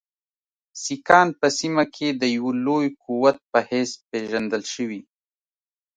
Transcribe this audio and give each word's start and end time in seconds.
سیکهان 0.83 1.27
په 1.39 1.47
سیمه 1.59 1.83
کې 1.95 2.07
د 2.21 2.23
یوه 2.35 2.51
لوی 2.65 2.87
قوت 3.03 3.37
په 3.51 3.59
حیث 3.69 3.91
پېژندل 4.09 4.63
شوي. 4.73 5.01